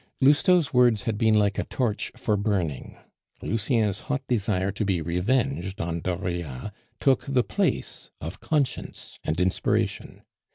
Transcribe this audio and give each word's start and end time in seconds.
Lousteau's 0.19 0.73
words 0.73 1.03
had 1.03 1.15
been 1.15 1.35
like 1.35 1.59
a 1.59 1.63
torch 1.63 2.11
for 2.17 2.35
burning; 2.35 2.97
Lucien's 3.43 3.99
hot 4.09 4.23
desire 4.27 4.71
to 4.71 4.83
be 4.83 4.99
revenged 4.99 5.79
on 5.79 6.01
Dauriat 6.01 6.73
took 6.99 7.23
the 7.27 7.43
place 7.43 8.09
of 8.19 8.39
conscience 8.39 9.19
and 9.23 9.39
inspiration. 9.39 10.23